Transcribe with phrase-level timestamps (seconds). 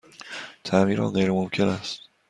[0.63, 1.99] تعمیر آن غیرممکن است.